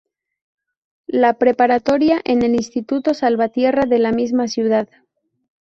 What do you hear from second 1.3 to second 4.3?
preparatoria en el Instituto Salvatierra de la